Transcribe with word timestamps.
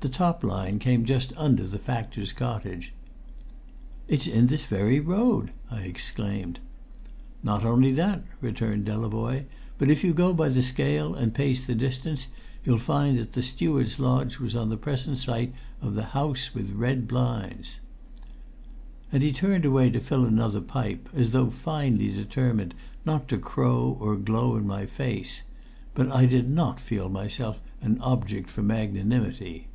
The 0.00 0.08
top 0.08 0.44
line 0.44 0.78
came 0.78 1.04
just 1.04 1.32
under 1.36 1.66
the 1.66 1.76
factor's 1.76 2.32
cottage. 2.32 2.92
"It's 4.06 4.28
in 4.28 4.46
this 4.46 4.64
very 4.64 5.00
road!" 5.00 5.50
I 5.72 5.80
exclaimed. 5.80 6.60
"Not 7.42 7.64
only 7.64 7.90
that," 7.94 8.22
returned 8.40 8.84
Delavoye, 8.86 9.46
"but 9.76 9.90
if 9.90 10.04
you 10.04 10.14
go 10.14 10.32
by 10.32 10.50
the 10.50 10.62
scale, 10.62 11.16
and 11.16 11.34
pace 11.34 11.60
the 11.66 11.74
distance, 11.74 12.28
you'll 12.62 12.78
find 12.78 13.18
that 13.18 13.32
the 13.32 13.42
Steward's 13.42 13.98
Lodge 13.98 14.38
was 14.38 14.54
on 14.54 14.68
the 14.68 14.76
present 14.76 15.18
site 15.18 15.52
of 15.82 15.96
the 15.96 16.04
house 16.14 16.54
with 16.54 16.70
red 16.70 17.08
blinds!" 17.08 17.80
And 19.10 19.20
he 19.24 19.32
turned 19.32 19.64
away 19.64 19.90
to 19.90 19.98
fill 19.98 20.24
another 20.24 20.60
pipe, 20.60 21.08
as 21.12 21.30
though 21.30 21.50
finely 21.50 22.12
determined 22.12 22.72
not 23.04 23.26
to 23.30 23.36
crow 23.36 23.96
or 23.98 24.14
glow 24.14 24.54
in 24.54 24.64
my 24.64 24.86
face. 24.86 25.42
But 25.96 26.08
I 26.12 26.24
did 26.26 26.48
not 26.48 26.80
feel 26.80 27.08
myself 27.08 27.60
an 27.82 27.98
object 28.00 28.48
for 28.48 28.62
magnanimity. 28.62 29.66